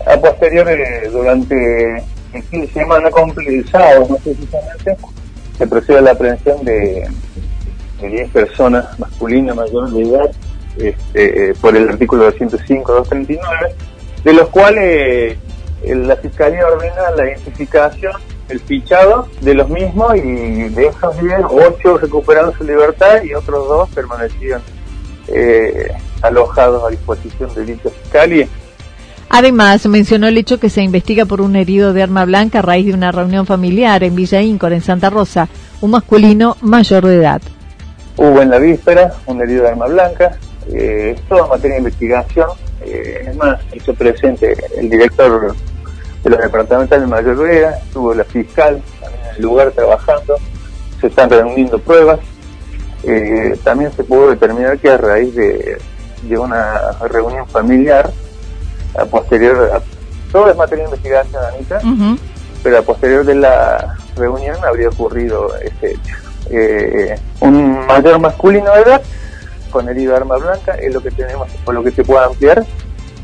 A 0.06 0.16
posterior, 0.16 0.66
eh, 0.70 1.10
durante 1.12 1.96
el 2.32 2.42
fin 2.44 2.62
de 2.62 2.68
semana 2.68 3.10
completado, 3.10 4.06
no 4.08 4.16
precisamente, 4.16 4.96
se 5.58 5.66
procede 5.66 5.98
a 5.98 6.00
la 6.00 6.12
aprehensión 6.12 6.64
de, 6.64 7.06
de 8.00 8.08
10 8.08 8.30
personas 8.30 8.98
masculinas 8.98 9.54
mayores 9.56 9.92
de 9.92 10.02
edad 10.02 10.30
este, 10.78 11.50
eh, 11.50 11.54
por 11.60 11.76
el 11.76 11.88
artículo 11.88 12.32
205-239, 12.32 13.38
de 14.24 14.32
los 14.32 14.48
cuales 14.48 15.36
eh, 15.82 15.94
la 15.94 16.16
Fiscalía 16.16 16.66
ordena 16.66 17.10
la 17.16 17.26
identificación, 17.26 18.12
el 18.50 18.60
fichado 18.60 19.28
de 19.40 19.54
los 19.54 19.68
mismos 19.68 20.16
y 20.16 20.68
de 20.68 20.86
esos 20.86 21.20
10, 21.20 21.32
8 21.48 21.98
recuperaron 21.98 22.52
su 22.52 22.64
libertad 22.64 23.22
y 23.22 23.34
otros 23.34 23.68
dos 23.68 23.88
permanecían 23.90 24.60
eh, 25.28 25.92
alojados 26.22 26.84
a 26.84 26.90
disposición 26.90 27.54
de 27.54 27.64
dicha 27.64 27.90
Fiscalía. 28.02 28.48
Además, 29.32 29.86
mencionó 29.86 30.26
el 30.26 30.36
hecho 30.38 30.58
que 30.58 30.68
se 30.68 30.82
investiga 30.82 31.24
por 31.24 31.40
un 31.40 31.54
herido 31.54 31.92
de 31.92 32.02
arma 32.02 32.24
blanca 32.24 32.58
a 32.58 32.62
raíz 32.62 32.86
de 32.86 32.94
una 32.94 33.12
reunión 33.12 33.46
familiar 33.46 34.02
en 34.02 34.16
Villa 34.16 34.42
Íncor, 34.42 34.72
en 34.72 34.80
Santa 34.80 35.08
Rosa, 35.08 35.48
un 35.80 35.92
masculino 35.92 36.56
mayor 36.60 37.06
de 37.06 37.14
edad. 37.14 37.40
Hubo 38.16 38.42
en 38.42 38.50
la 38.50 38.58
víspera 38.58 39.14
un 39.26 39.40
herido 39.40 39.62
de 39.62 39.68
arma 39.68 39.86
blanca, 39.86 40.36
eh, 40.72 41.16
toda 41.28 41.46
materia 41.46 41.76
de 41.76 41.82
investigación. 41.82 42.48
Eh, 42.84 43.26
es 43.28 43.36
más, 43.36 43.60
hizo 43.72 43.94
presente 43.94 44.56
el 44.76 44.90
director 44.90 45.54
de 46.22 46.30
los 46.30 46.38
departamentales 46.38 47.04
de 47.04 47.10
Mayor 47.10 47.36
Vega, 47.36 47.78
estuvo 47.78 48.14
la 48.14 48.24
fiscal 48.24 48.82
también 49.00 49.24
en 49.24 49.36
el 49.36 49.42
lugar 49.42 49.70
trabajando, 49.72 50.36
se 51.00 51.06
están 51.06 51.30
reuniendo 51.30 51.78
pruebas. 51.78 52.20
Eh, 53.02 53.58
también 53.64 53.90
se 53.92 54.04
pudo 54.04 54.30
determinar 54.30 54.78
que 54.78 54.90
a 54.90 54.98
raíz 54.98 55.34
de, 55.34 55.78
de 56.22 56.38
una 56.38 56.92
reunión 57.08 57.46
familiar, 57.48 58.10
a 58.98 59.04
posterior, 59.06 59.70
a, 59.72 59.80
todo 60.30 60.50
es 60.50 60.56
materia 60.56 60.84
de 60.84 60.90
investigación, 60.90 61.42
Anita, 61.44 61.80
pero 62.62 62.78
a 62.78 62.82
posterior 62.82 63.24
de 63.24 63.36
la 63.36 63.96
reunión 64.16 64.56
habría 64.64 64.88
ocurrido 64.88 65.56
este 65.56 65.92
hecho. 65.92 66.16
Eh, 66.50 67.18
un 67.40 67.86
mayor 67.86 68.18
masculino 68.18 68.72
de 68.74 68.82
edad 68.82 69.02
con 69.70 69.88
herido 69.88 70.12
de 70.12 70.18
arma 70.18 70.36
blanca 70.36 70.74
es 70.74 70.92
lo 70.92 71.00
que 71.00 71.10
tenemos, 71.10 71.48
por 71.64 71.74
lo 71.74 71.82
que 71.82 71.92
se 71.92 72.04
pueda 72.04 72.26
ampliar, 72.26 72.64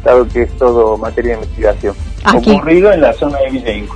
dado 0.04 0.26
que 0.28 0.42
es 0.42 0.56
todo 0.56 0.96
materia 0.96 1.36
de 1.36 1.42
investigación. 1.42 1.94
Aquí. 2.26 2.50
Ocurrido 2.50 2.92
en 2.92 3.00
la 3.00 3.12
zona 3.12 3.38
de. 3.38 3.87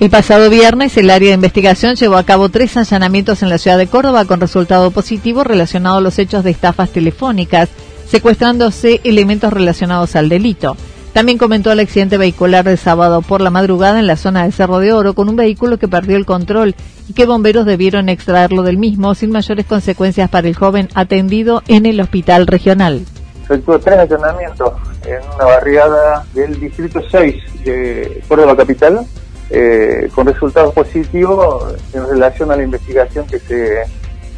El 0.00 0.10
pasado 0.10 0.48
viernes, 0.48 0.96
el 0.96 1.10
área 1.10 1.30
de 1.30 1.34
investigación 1.34 1.96
llevó 1.96 2.16
a 2.16 2.24
cabo 2.24 2.48
tres 2.48 2.76
allanamientos 2.76 3.42
en 3.42 3.48
la 3.48 3.58
ciudad 3.58 3.78
de 3.78 3.86
Córdoba 3.86 4.24
con 4.24 4.40
resultado 4.40 4.90
positivo 4.90 5.44
relacionado 5.44 5.96
a 5.96 6.00
los 6.00 6.18
hechos 6.18 6.44
de 6.44 6.50
estafas 6.50 6.90
telefónicas, 6.90 7.68
secuestrándose 8.06 9.00
elementos 9.04 9.52
relacionados 9.52 10.14
al 10.14 10.28
delito. 10.28 10.76
También 11.12 11.38
comentó 11.38 11.70
el 11.70 11.80
accidente 11.80 12.18
vehicular 12.18 12.64
de 12.64 12.76
sábado 12.76 13.22
por 13.22 13.40
la 13.40 13.50
madrugada 13.50 14.00
en 14.00 14.08
la 14.08 14.16
zona 14.16 14.44
de 14.44 14.52
Cerro 14.52 14.80
de 14.80 14.92
Oro 14.92 15.14
con 15.14 15.28
un 15.28 15.36
vehículo 15.36 15.78
que 15.78 15.86
perdió 15.86 16.16
el 16.16 16.26
control 16.26 16.74
y 17.08 17.12
que 17.12 17.26
bomberos 17.26 17.66
debieron 17.66 18.08
extraerlo 18.08 18.62
del 18.62 18.78
mismo 18.78 19.14
sin 19.14 19.30
mayores 19.30 19.64
consecuencias 19.66 20.28
para 20.28 20.48
el 20.48 20.56
joven 20.56 20.88
atendido 20.94 21.62
en 21.68 21.86
el 21.86 22.00
hospital 22.00 22.48
regional. 22.48 23.04
Efectuó 23.44 23.78
tres 23.78 23.98
allanamientos 23.98 24.72
en 25.06 25.20
una 25.34 25.44
barriada 25.44 26.24
del 26.34 26.58
distrito 26.58 27.02
6 27.10 27.64
de 27.64 28.22
Córdoba 28.28 28.56
Capital, 28.56 29.06
eh, 29.50 30.08
con 30.14 30.26
resultados 30.26 30.72
positivos 30.74 31.74
en 31.92 32.08
relación 32.08 32.50
a 32.50 32.56
la 32.56 32.62
investigación 32.62 33.26
que 33.26 33.38
se 33.38 33.82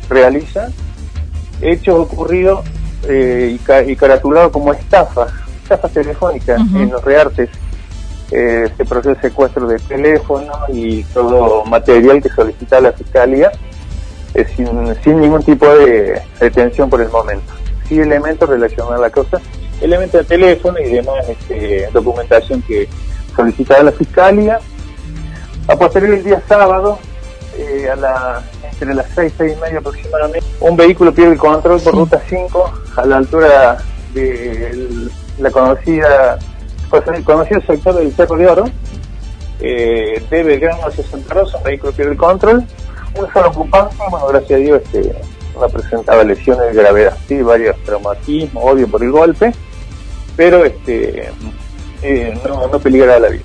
realiza. 0.09 0.69
Hechos 1.61 1.99
ocurridos 1.99 2.65
eh, 3.09 3.53
y, 3.55 3.59
ca 3.59 3.83
y 3.83 3.97
caratulados 3.97 4.53
como 4.53 4.73
estafas 4.73 5.33
estafas 5.67 5.93
telefónicas 5.93 6.61
en 6.75 6.91
los 6.91 7.05
reartes. 7.05 7.51
Eh, 8.31 8.69
se 8.77 8.85
procede 8.85 9.15
el 9.15 9.21
secuestro 9.21 9.67
de 9.69 9.79
teléfono 9.79 10.53
y 10.69 11.05
todo 11.05 11.65
material 11.65 12.21
que 12.21 12.29
solicita 12.29 12.81
la 12.81 12.93
fiscalía 12.93 13.53
eh, 14.35 14.45
sin, 14.57 14.67
sin 15.05 15.21
ningún 15.21 15.43
tipo 15.45 15.67
de 15.69 16.21
detención 16.41 16.91
por 16.91 17.01
el 17.01 17.09
momento. 17.09 17.53
Sí 17.89 18.01
elementos 18.01 18.49
relacionados 18.49 18.95
a 18.95 19.03
la 19.03 19.11
cosa, 19.11 19.41
elementos 19.81 20.21
de 20.21 20.25
teléfono 20.25 20.79
y 20.79 20.91
demás 20.91 21.29
este, 21.29 21.89
documentación 21.93 22.63
que 22.63 22.89
solicitaba 23.35 23.85
la 23.85 23.93
fiscalía. 23.93 24.59
A 25.69 25.77
posterior 25.77 26.15
el 26.15 26.25
día 26.25 26.43
sábado, 26.49 26.99
eh, 27.59 27.89
a 27.91 27.97
la, 27.97 28.43
entre 28.71 28.95
las 28.95 29.07
6, 29.15 29.33
6 29.37 29.57
y 29.57 29.61
media 29.61 29.79
aproximadamente, 29.79 30.47
un 30.61 30.77
vehículo 30.77 31.13
pierde 31.13 31.33
el 31.33 31.39
control 31.39 31.81
por 31.81 31.95
ruta 31.95 32.23
5 32.29 32.73
a 32.97 33.07
la 33.07 33.17
altura 33.17 33.79
de 34.15 35.09
la 35.39 35.51
conocida 35.51 36.39
el 37.15 37.25
conocido 37.25 37.61
sector 37.63 37.95
del 37.97 38.13
Cerro 38.13 38.37
de 38.37 38.47
Oro 38.47 38.65
eh, 39.61 40.23
de 40.31 40.43
Belgrano 40.43 40.87
hacia 40.87 41.05
Santa 41.05 41.35
Rosa, 41.35 41.59
un 41.59 41.65
vehículo 41.65 41.93
pierde 41.93 42.13
el 42.13 42.19
control. 42.19 42.65
Un 43.19 43.33
solo 43.33 43.49
ocupante, 43.49 43.97
bueno 44.11 44.27
gracias 44.29 44.53
a 44.53 44.63
Dios 44.63 44.83
este, 44.85 45.17
no 45.59 45.69
presentaba 45.69 46.23
lesiones 46.23 46.67
de 46.67 46.83
gravedad 46.83 47.17
sí, 47.27 47.41
varios 47.43 47.77
traumatismos, 47.85 48.63
obvio 48.65 48.87
por 48.89 49.03
el 49.03 49.11
golpe 49.11 49.53
pero 50.37 50.65
este 50.65 51.31
eh, 52.03 52.39
no, 52.45 52.69
no 52.69 52.81
la 53.19 53.29
vida 53.29 53.43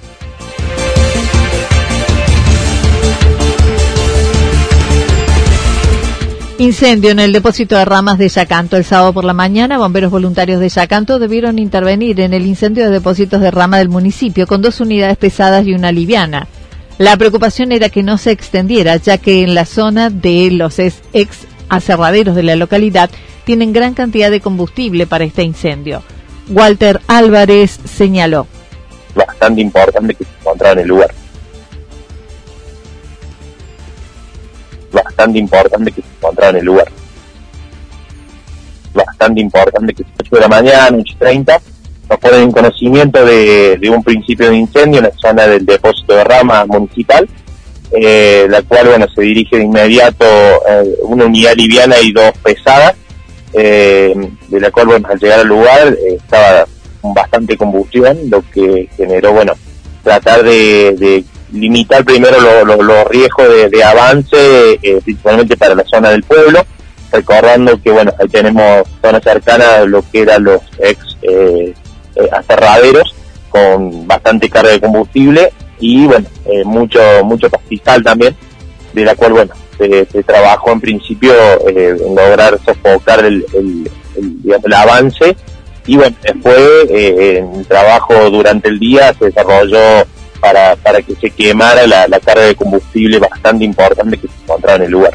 Incendio 6.58 7.10
en 7.10 7.18
el 7.18 7.32
depósito 7.32 7.76
de 7.76 7.86
ramas 7.86 8.20
de 8.20 8.30
Yacanto. 8.30 8.78
El 8.78 8.84
sábado 8.84 9.14
por 9.14 9.26
la 9.26 9.34
mañana, 9.34 9.80
bomberos 9.80 10.12
voluntarios 10.12 10.60
de 10.60 10.70
Yacanto 10.70 11.18
debieron 11.18 11.58
intervenir 11.58 12.20
en 12.20 12.36
el 12.36 12.46
incendio 12.46 12.84
de 12.84 12.92
depósitos 12.92 13.42
de 13.42 13.50
rama 13.50 13.80
del 13.80 13.90
municipio 13.90 14.46
con 14.46 14.62
dos 14.62 14.80
unidades 14.80 15.18
pesadas 15.18 15.66
y 15.66 15.74
una 15.74 15.92
liviana. 15.92 16.48
La 17.00 17.18
preocupación 17.18 17.72
era 17.72 17.90
que 17.90 18.04
no 18.04 18.20
se 18.20 18.30
extendiera, 18.30 18.96
ya 18.98 19.18
que 19.18 19.42
en 19.42 19.56
la 19.56 19.66
zona 19.66 20.12
de 20.12 20.52
los 20.52 20.78
ex 20.78 21.48
aserraderos 21.68 22.36
de 22.36 22.44
la 22.44 22.56
localidad 22.56 23.10
tienen 23.44 23.74
gran 23.74 23.96
cantidad 23.96 24.30
de 24.30 24.40
combustible 24.40 25.08
para 25.08 25.24
este 25.24 25.42
incendio. 25.42 26.04
Walter 26.51 27.00
Álvarez 27.08 27.79
señaló. 27.86 28.46
bastante 29.15 29.62
importante 29.62 30.13
que 30.13 30.24
se 30.24 30.29
encontrara 30.39 30.74
en 30.74 30.79
el 30.79 30.88
lugar. 30.88 31.13
Bastante 34.91 35.39
importante 35.39 35.91
que 35.91 36.01
se 36.01 36.08
encontrara 36.17 36.50
en 36.51 36.58
el 36.58 36.65
lugar. 36.65 36.91
Bastante 38.93 39.41
importante 39.41 39.93
que 39.93 40.03
8 40.20 40.36
de 40.36 40.41
la 40.41 40.48
mañana, 40.48 40.98
8.30, 40.98 41.60
nos 42.10 42.20
ponen 42.20 42.41
en 42.41 42.51
conocimiento 42.51 43.25
de, 43.25 43.77
de 43.77 43.89
un 43.89 44.03
principio 44.03 44.50
de 44.50 44.58
incendio 44.58 45.00
en 45.00 45.05
la 45.05 45.13
zona 45.17 45.48
del 45.48 45.65
depósito 45.65 46.13
de 46.15 46.24
rama 46.25 46.65
municipal, 46.65 47.27
eh, 47.93 48.48
la 48.50 48.62
cual 48.63 48.88
bueno 48.88 49.08
se 49.13 49.22
dirige 49.22 49.58
de 49.58 49.63
inmediato 49.63 50.25
eh, 50.25 50.96
una 51.03 51.25
unidad 51.25 51.55
liviana 51.55 51.96
y 52.01 52.12
dos 52.12 52.31
pesadas, 52.43 52.96
eh, 53.53 54.13
de 54.48 54.60
la 54.60 54.72
cual 54.72 54.88
bueno 54.88 55.08
al 55.10 55.20
llegar 55.20 55.39
al 55.39 55.48
lugar 55.48 55.88
eh, 55.93 56.15
estaba 56.17 56.65
con 57.01 57.13
bastante 57.13 57.58
combustión, 57.58 58.17
lo 58.29 58.43
que 58.53 58.88
generó, 58.96 59.34
bueno, 59.34 59.53
tratar 60.03 60.43
de, 60.43 60.96
de 60.98 61.24
limitar 61.51 62.03
primero 62.05 62.39
lo- 62.39 62.63
lo- 62.65 62.81
los 62.84 63.08
riesgos 63.08 63.48
de, 63.72 63.84
avance, 63.84 64.74
eh, 64.81 65.00
principalmente 65.03 65.58
para 65.58 65.75
la 65.75 65.84
zona 65.86 66.12
del 66.12 66.24
pueblo, 66.24 66.63
recordando 67.12 67.81
que, 67.81 67.91
bueno, 67.91 68.13
ahí 68.20 68.27
tenemos 68.27 68.88
zona 69.01 69.20
cercana 69.20 69.77
a 69.77 69.86
lo 69.86 70.03
que 70.12 70.22
eran 70.22 70.43
los 70.43 70.62
ex 70.79 71.17
eh, 71.24 71.74
aserraderos, 72.31 73.15
con 73.50 74.08
bastante 74.08 74.50
carga 74.50 74.72
de 74.72 74.79
combustible 74.79 75.51
y, 75.79 76.05
bueno, 76.05 76.25
mucho, 76.65 77.00
mucho 77.24 77.50
pastizal 77.50 78.01
también, 78.03 78.36
de 78.93 79.03
la 79.05 79.15
cual, 79.15 79.34
bueno, 79.34 79.53
se, 79.90 80.06
se 80.12 80.24
trabajó 80.24 80.72
en 80.72 80.82
principio 80.82 81.34
eh, 81.68 81.96
en 82.06 82.16
lograr 82.16 82.60
sofocar 82.66 83.26
el, 83.26 83.46
el- 83.54 83.90
avance 84.74 85.36
y 85.88 85.96
bueno, 85.98 86.16
después 86.22 86.58
eh, 86.90 87.44
trabajo 87.68 88.30
durante 88.30 88.70
el 88.70 88.78
día 88.80 89.14
se 89.18 89.26
desarrolló 89.26 90.06
para, 90.40 90.76
para 90.76 91.02
que 91.02 91.16
se 91.16 91.30
quemara 91.30 91.88
la, 91.88 92.08
la 92.08 92.20
carga 92.20 92.44
de 92.44 92.56
combustible 92.56 93.20
bastante 93.20 93.66
importante 93.66 94.18
que 94.18 94.28
se 94.28 94.34
encontraba 94.44 94.78
en 94.78 94.84
el 94.84 94.92
lugar. 94.92 95.14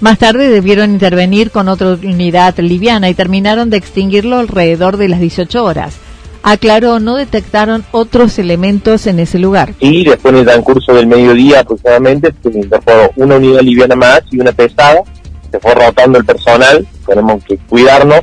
Más 0.00 0.18
tarde 0.18 0.48
debieron 0.48 0.92
intervenir 0.92 1.50
con 1.50 1.68
otra 1.68 1.88
unidad 2.02 2.56
liviana 2.58 3.08
y 3.08 3.14
terminaron 3.14 3.68
de 3.70 3.78
extinguirlo 3.78 4.38
alrededor 4.38 4.96
de 4.96 5.08
las 5.08 5.20
18 5.20 5.64
horas. 5.64 5.96
Aclaró, 6.42 7.00
no 7.00 7.16
detectaron 7.16 7.84
otros 7.90 8.38
elementos 8.38 9.06
en 9.06 9.20
ese 9.20 9.38
lugar. 9.38 9.74
Y 9.80 10.04
después 10.04 10.32
en 10.32 10.40
el 10.40 10.46
transcurso 10.46 10.94
del 10.94 11.06
mediodía 11.06 11.60
aproximadamente 11.60 12.32
se 12.42 12.58
incorporó 12.58 13.10
una 13.16 13.36
unidad 13.36 13.60
liviana 13.60 13.96
más 13.96 14.22
y 14.30 14.40
una 14.40 14.52
pesada. 14.52 15.02
Se 15.50 15.58
fue 15.58 15.74
rotando 15.74 16.18
el 16.18 16.24
personal, 16.24 16.86
tenemos 17.06 17.44
que 17.44 17.56
cuidarnos. 17.68 18.20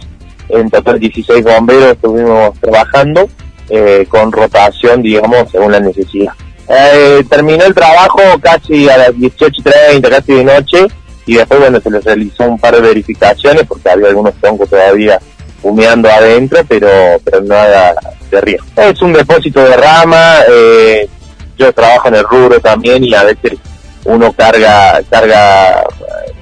En 0.49 0.69
total 0.69 0.99
16 0.99 1.43
bomberos 1.43 1.93
estuvimos 1.93 2.53
trabajando 2.59 3.27
eh, 3.69 4.05
con 4.07 4.31
rotación, 4.31 5.01
digamos, 5.01 5.49
según 5.51 5.71
la 5.71 5.79
necesidad. 5.79 6.33
Eh, 6.67 7.23
terminó 7.29 7.63
el 7.65 7.73
trabajo 7.73 8.21
casi 8.41 8.89
a 8.89 8.97
las 8.97 9.09
18.30, 9.09 10.09
casi 10.09 10.33
de 10.33 10.43
noche, 10.43 10.87
y 11.25 11.35
después, 11.35 11.59
bueno, 11.59 11.79
se 11.79 11.89
les 11.89 12.03
realizó 12.03 12.43
un 12.43 12.59
par 12.59 12.75
de 12.75 12.81
verificaciones 12.81 13.63
porque 13.67 13.89
había 13.89 14.09
algunos 14.09 14.33
troncos 14.35 14.69
todavía 14.69 15.19
humeando 15.65 16.07
adentro, 16.09 16.59
pero, 16.67 16.87
pero 17.23 17.41
nada 17.41 17.95
de 18.29 18.41
riesgo. 18.41 18.67
Es 18.77 19.01
un 19.01 19.13
depósito 19.13 19.61
de 19.61 19.75
rama, 19.75 20.41
eh, 20.47 21.09
yo 21.57 21.73
trabajo 21.73 22.07
en 22.07 22.15
el 22.15 22.23
rubro 22.23 22.59
también 22.59 23.03
y 23.03 23.15
a 23.15 23.23
veces 23.23 23.57
uno 24.03 24.31
carga, 24.33 25.01
carga 25.09 25.83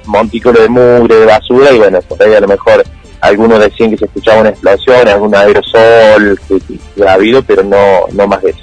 montículo 0.06 0.62
de 0.62 0.68
mugre, 0.68 1.16
de 1.16 1.26
basura 1.26 1.72
y 1.72 1.78
bueno, 1.78 2.02
por 2.02 2.22
ahí 2.22 2.34
a 2.34 2.42
lo 2.42 2.50
mejor 2.50 2.84
algunos 3.22 3.60
decían 3.62 3.92
que 3.92 3.98
se 3.98 4.06
escuchaba 4.06 4.42
una 4.42 4.50
explosión, 4.50 5.08
algún 5.08 5.34
aerosol 5.34 6.38
que 6.46 7.08
ha 7.08 7.14
habido, 7.14 7.42
pero 7.44 7.64
no, 7.64 8.02
no 8.12 8.28
más 8.28 8.42
de 8.42 8.50
eso. 8.50 8.60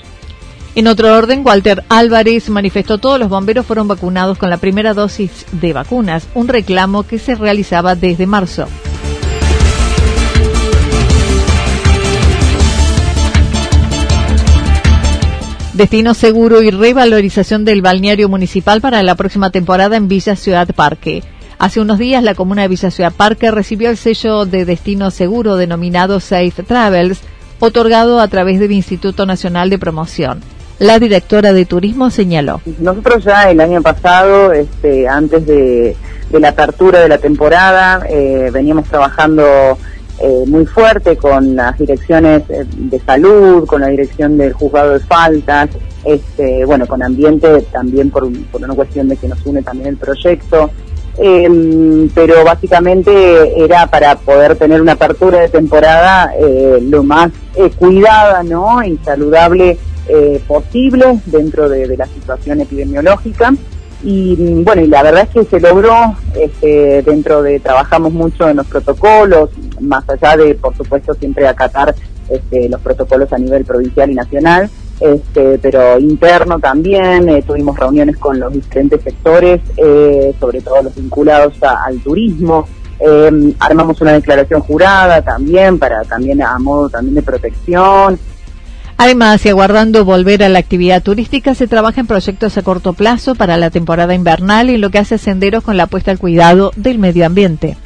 En 0.75 0.87
otro 0.88 1.17
orden, 1.17 1.40
Walter 1.43 1.85
Álvarez 1.88 2.50
manifestó 2.50 2.99
todos 2.99 3.19
los 3.19 3.31
bomberos 3.31 3.64
fueron 3.64 3.88
vacunados 3.88 4.37
con 4.37 4.50
la 4.50 4.59
primera 4.59 4.93
dosis 4.93 5.47
de 5.52 5.73
vacunas, 5.73 6.29
un 6.35 6.49
reclamo 6.49 7.05
que 7.05 7.19
se 7.19 7.35
realizaba 7.35 7.95
desde 7.95 8.26
marzo. 8.26 8.69
Destino 15.81 16.13
seguro 16.13 16.61
y 16.61 16.71
revalorización 16.71 17.65
del 17.65 17.81
balneario 17.81 18.29
municipal 18.29 18.83
para 18.83 19.03
la 19.03 19.15
próxima 19.15 19.49
temporada 19.49 19.97
en 19.97 20.09
Villa 20.09 20.37
Ciudad 20.37 20.69
Parque. 20.77 21.23
Hace 21.59 21.81
unos 21.81 21.99
días 21.99 22.23
la 22.23 22.35
comuna 22.35 22.61
de 22.61 22.69
Villa 22.69 22.91
Ciudad 22.91 23.15
Parque 23.17 23.51
recibió 23.51 23.89
el 23.89 23.97
sello 23.97 24.45
de 24.45 24.67
destino 24.67 25.11
seguro 25.11 25.57
denominado 25.57 26.21
Safe 26.21 26.63
Travels, 26.67 27.23
otorgado 27.61 28.21
a 28.21 28.29
través 28.29 28.61
del 28.61 28.73
Instituto 28.73 29.25
Nacional 29.25 29.71
de 29.71 29.79
Promoción. 29.79 30.41
La 30.79 30.99
directora 30.99 31.55
de 31.55 31.65
turismo 31.65 32.11
señaló. 32.11 32.61
Nosotros 32.79 33.25
ya 33.25 33.51
el 33.51 33.59
año 33.59 33.81
pasado, 33.81 34.53
este, 34.53 35.09
antes 35.09 35.47
de, 35.47 35.97
la 36.31 36.51
apertura 36.51 37.01
de 37.01 37.09
la 37.09 37.17
temporada, 37.17 38.05
eh, 38.07 38.51
veníamos 38.53 38.87
trabajando 38.87 39.79
eh, 40.21 40.45
muy 40.47 40.67
fuerte 40.67 41.17
con 41.17 41.57
las 41.57 41.79
direcciones 41.79 42.43
eh, 42.49 42.65
de 42.75 43.00
salud, 43.00 43.67
con 43.67 43.81
la 43.81 43.89
dirección 43.89 44.37
del 44.39 44.53
juzgado 44.53 44.93
de 44.93 45.00
faltas, 45.00 45.71
este, 46.05 46.65
bueno, 46.65 46.87
con 46.87 47.03
ambiente 47.03 47.62
también 47.73 48.11
por, 48.11 48.31
por 48.49 48.62
una 48.62 48.75
cuestión 48.75 49.09
de 49.09 49.17
que 49.17 49.29
nos 49.29 49.45
une 49.47 49.62
también 49.62 49.91
el 49.91 49.97
proyecto. 49.97 50.71
Em, 51.19 52.09
pero 52.15 52.45
básicamente 52.45 53.62
era 53.62 53.87
para 53.89 54.17
poder 54.17 54.57
tener 54.57 54.81
una 54.81 54.93
apertura 54.93 55.41
de 55.41 55.49
temporada 55.49 56.33
lo 56.81 57.03
más 57.03 57.31
cuidada 57.79 58.43
¿no? 58.43 58.83
y 58.83 58.97
saludable 59.05 59.77
eh, 60.12 60.43
posible 60.49 61.21
dentro 61.26 61.69
de, 61.69 61.97
la 61.97 62.06
situación 62.06 62.61
epidemiológica. 62.61 63.54
Y 64.02 64.35
bueno, 64.65 64.83
y 64.83 64.89
la 64.89 65.04
verdad 65.04 65.28
es 65.28 65.28
que 65.28 65.45
se 65.45 65.61
logró, 65.61 66.17
este, 66.35 67.02
dentro 67.02 67.43
de, 67.43 67.61
trabajamos 67.61 68.13
mucho 68.13 68.49
en 68.49 68.56
los 68.56 68.67
protocolos, 68.67 69.50
más 69.80 70.04
allá 70.08 70.36
de, 70.36 70.54
por 70.54 70.76
supuesto, 70.76 71.14
siempre 71.14 71.47
acatar 71.47 71.95
este, 72.28 72.69
los 72.69 72.80
protocolos 72.80 73.32
a 73.32 73.38
nivel 73.38 73.64
provincial 73.64 74.10
y 74.10 74.14
nacional, 74.14 74.71
este, 75.00 75.58
pero 75.58 75.99
interno 75.99 76.58
también, 76.58 77.28
eh, 77.28 77.43
tuvimos 77.43 77.78
reuniones 77.78 78.19
con 78.19 78.38
los 78.38 78.52
diferentes 78.52 79.02
sectores, 79.02 79.60
eh, 79.76 80.34
sobre 80.38 80.60
todo 80.60 80.82
los 80.82 80.95
vinculados 80.95 81.54
al 81.62 81.99
turismo, 82.00 82.69
em, 82.99 83.54
armamos 83.58 84.00
una 84.00 84.12
declaración 84.12 84.60
jurada 84.60 85.23
también 85.23 85.78
para 85.78 86.04
también 86.04 86.43
a 86.43 86.58
modo 86.58 86.88
también 86.90 87.14
de 87.14 87.23
protección 87.23 88.19
Además, 89.02 89.47
y 89.47 89.49
aguardando 89.49 90.04
volver 90.04 90.43
a 90.43 90.50
la 90.50 90.58
actividad 90.58 91.02
turística, 91.02 91.54
se 91.54 91.67
trabaja 91.67 92.02
en 92.02 92.06
proyectos 92.06 92.58
a 92.58 92.63
corto 92.63 92.93
plazo 92.93 93.34
para 93.34 93.56
la 93.56 93.71
temporada 93.71 94.15
invernal 94.15 94.69
y 94.69 94.76
lo 94.76 94.91
que 94.91 94.99
hace 94.99 95.17
senderos 95.17 95.65
con 95.65 95.78
la 95.78 95.84
apuesta 95.84 96.10
al 96.10 96.19
cuidado 96.19 96.71
del 96.76 96.99
medio 96.99 97.25
ambiente. 97.25 97.78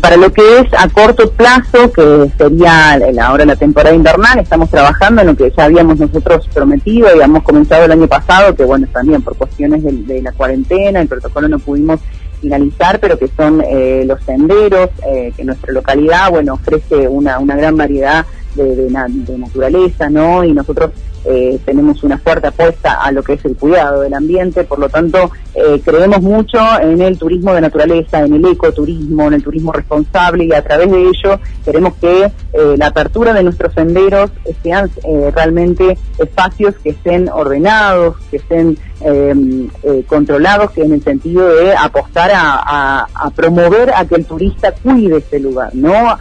Para 0.00 0.16
lo 0.16 0.32
que 0.32 0.60
es 0.60 0.68
a 0.78 0.88
corto 0.90 1.32
plazo, 1.32 1.90
que 1.90 2.30
sería 2.38 3.00
ahora 3.20 3.44
la 3.44 3.56
temporada 3.56 3.96
invernal, 3.96 4.38
estamos 4.38 4.70
trabajando 4.70 5.22
en 5.22 5.26
lo 5.26 5.36
que 5.36 5.52
ya 5.56 5.64
habíamos 5.64 5.98
nosotros 5.98 6.48
prometido 6.54 7.08
y 7.08 7.14
habíamos 7.14 7.42
comenzado 7.42 7.86
el 7.86 7.90
año 7.90 8.06
pasado, 8.06 8.54
que 8.54 8.62
bueno, 8.62 8.86
también 8.92 9.22
por 9.22 9.36
cuestiones 9.36 9.82
de, 9.82 10.22
la 10.22 10.30
cuarentena, 10.30 11.00
el 11.00 11.08
protocolo 11.08 11.48
no 11.48 11.58
pudimos 11.58 11.98
finalizar, 12.40 13.00
pero 13.00 13.18
que 13.18 13.26
son 13.36 13.60
eh, 13.66 14.04
los 14.06 14.22
senderos, 14.22 14.90
eh, 15.04 15.32
que 15.36 15.42
nuestra 15.42 15.72
localidad, 15.72 16.30
bueno, 16.30 16.54
ofrece 16.54 17.08
una, 17.08 17.40
una 17.40 17.56
gran 17.56 17.76
variedad 17.76 18.24
de, 18.54 18.90
naturaleza, 19.38 20.08
¿no? 20.10 20.44
Y 20.44 20.52
nosotros 20.52 20.90
eh, 21.26 21.58
tenemos 21.64 22.02
una 22.02 22.18
fuerte 22.18 22.48
apuesta 22.48 23.00
a 23.02 23.10
lo 23.10 23.22
que 23.22 23.34
es 23.34 23.44
el 23.46 23.56
cuidado 23.56 24.02
del 24.02 24.12
ambiente, 24.12 24.64
por 24.64 24.78
lo 24.78 24.90
tanto 24.90 25.30
eh, 25.54 25.80
creemos 25.82 26.20
mucho 26.20 26.58
en 26.82 27.00
el 27.00 27.18
turismo 27.18 27.54
de 27.54 27.62
naturaleza, 27.62 28.20
en 28.20 28.34
el 28.34 28.44
ecoturismo, 28.44 29.26
en 29.28 29.34
el 29.34 29.42
turismo 29.42 29.72
responsable 29.72 30.44
y 30.44 30.52
a 30.52 30.62
través 30.62 30.90
de 30.90 31.00
ello 31.00 31.40
queremos 31.64 31.94
que 31.94 32.24
eh, 32.24 32.30
la 32.76 32.88
apertura 32.88 33.32
de 33.32 33.42
nuestros 33.42 33.72
senderos 33.72 34.30
sean 34.62 34.90
realmente 35.34 35.96
espacios 36.18 36.74
que 36.82 36.90
estén 36.90 37.30
ordenados, 37.30 38.16
que 38.30 38.36
estén 38.36 38.76
em, 39.00 39.68
controlados, 40.06 40.72
que 40.72 40.82
en 40.82 40.92
el 40.92 41.02
sentido 41.02 41.48
de 41.48 41.74
apostar 41.74 42.30
a, 42.34 43.06
a 43.14 43.30
promover 43.30 43.92
a 43.94 44.04
que 44.04 44.16
el 44.16 44.26
turista 44.26 44.72
cuide 44.72 45.18
ese 45.18 45.40
lugar, 45.40 45.74
¿no? 45.74 46.18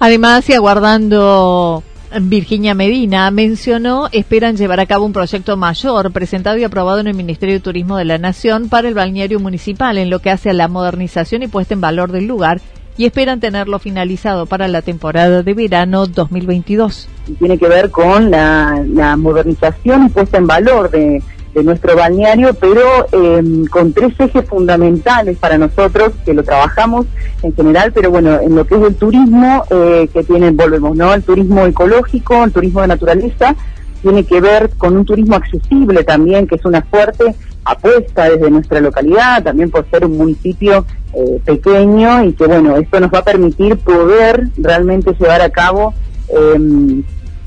Además, 0.00 0.48
y 0.48 0.54
aguardando 0.54 1.82
Virginia 2.20 2.74
Medina 2.74 3.30
mencionó 3.30 4.08
esperan 4.12 4.56
llevar 4.56 4.78
a 4.80 4.86
cabo 4.86 5.04
un 5.04 5.12
proyecto 5.12 5.56
mayor 5.56 6.12
presentado 6.12 6.56
y 6.56 6.64
aprobado 6.64 7.00
en 7.00 7.08
el 7.08 7.14
Ministerio 7.14 7.54
de 7.54 7.60
Turismo 7.60 7.96
de 7.96 8.04
la 8.04 8.18
Nación 8.18 8.68
para 8.68 8.88
el 8.88 8.94
balneario 8.94 9.40
municipal 9.40 9.98
en 9.98 10.10
lo 10.10 10.20
que 10.20 10.30
hace 10.30 10.50
a 10.50 10.54
la 10.54 10.68
modernización 10.68 11.42
y 11.42 11.48
puesta 11.48 11.74
en 11.74 11.80
valor 11.80 12.12
del 12.12 12.26
lugar 12.26 12.60
y 12.96 13.06
esperan 13.06 13.40
tenerlo 13.40 13.80
finalizado 13.80 14.46
para 14.46 14.68
la 14.68 14.80
temporada 14.80 15.42
de 15.42 15.54
verano 15.54 16.06
2022. 16.06 17.08
Tiene 17.38 17.58
que 17.58 17.66
ver 17.66 17.90
con 17.90 18.30
la, 18.30 18.84
la 18.86 19.16
modernización 19.16 20.06
y 20.06 20.08
puesta 20.10 20.38
en 20.38 20.46
valor 20.46 20.90
de, 20.90 21.20
de 21.54 21.62
nuestro 21.62 21.96
balneario, 21.96 22.52
pero 22.54 23.06
em, 23.12 23.64
con 23.66 23.92
tres 23.92 24.12
ejes 24.18 24.44
fundamentales 24.46 25.38
para 25.38 25.56
nosotros, 25.56 26.12
que 26.24 26.34
lo 26.34 26.42
trabajamos 26.42 27.06
en 27.42 27.54
general, 27.54 27.92
pero 27.92 28.10
bueno, 28.10 28.40
en 28.40 28.56
lo 28.56 28.66
que 28.66 28.74
es 28.74 28.82
el 28.82 28.94
turismo, 28.96 29.64
eh, 29.70 30.08
que 30.12 30.24
tiene, 30.24 30.50
volvemos, 30.50 30.96
¿no? 30.96 31.14
El 31.14 31.22
turismo 31.22 31.64
ecológico, 31.64 32.44
el 32.44 32.52
turismo 32.52 32.80
de 32.80 32.88
naturaleza, 32.88 33.54
tiene 34.02 34.24
que 34.24 34.40
ver 34.40 34.70
con 34.76 34.96
un 34.96 35.04
turismo 35.04 35.36
accesible 35.36 36.04
también, 36.04 36.46
que 36.46 36.56
es 36.56 36.64
una 36.64 36.82
fuerte 36.82 37.34
apuesta 37.64 38.28
desde 38.28 38.50
nuestra 38.50 38.80
localidad, 38.80 39.42
también 39.42 39.70
por 39.70 39.88
ser 39.90 40.04
un 40.04 40.18
municipio 40.18 40.84
eh, 41.14 41.40
pequeño 41.44 42.24
y 42.24 42.32
que 42.34 42.46
bueno, 42.46 42.76
esto 42.76 43.00
nos 43.00 43.10
va 43.12 43.20
a 43.20 43.24
permitir 43.24 43.78
poder 43.78 44.48
realmente 44.58 45.14
llevar 45.18 45.40
a 45.40 45.48
cabo 45.48 45.94
eh, 46.28 47.02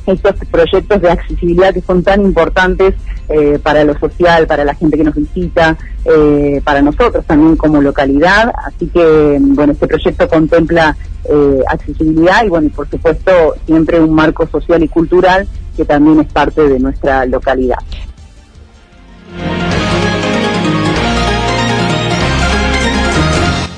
estos 0.08 0.34
proyectos 0.50 1.02
de 1.02 1.10
accesibilidad 1.10 1.74
que 1.74 1.82
son 1.82 2.04
tan 2.04 2.22
importantes 2.24 2.96
eh, 3.30 3.60
para 3.62 3.84
lo 3.84 3.98
social, 4.00 4.48
para 4.48 4.63
la 4.63 4.74
gente 4.74 4.98
que 4.98 5.04
nos 5.04 5.15
visita, 5.15 5.78
eh, 6.06 6.62
para 6.63 6.82
nosotros 6.82 7.26
también 7.26 7.56
como 7.58 7.82
localidad. 7.82 8.52
Así 8.65 8.88
que, 8.88 9.38
bueno, 9.39 9.74
este 9.74 9.88
proyecto 9.88 10.28
contempla 10.28 10.96
eh, 11.26 11.62
accesibilidad 11.67 12.46
y, 12.46 12.50
bueno, 12.50 12.67
y 12.67 12.70
por 12.70 12.89
supuesto, 12.89 13.32
siempre 13.65 14.00
un 14.00 14.13
marco 14.13 14.48
social 14.48 14.82
y 14.84 14.88
cultural 14.88 15.48
que 15.76 15.86
también 15.86 16.20
es 16.22 16.32
parte 16.32 16.67
de 16.67 16.80
nuestra 16.80 17.26
localidad. 17.26 17.78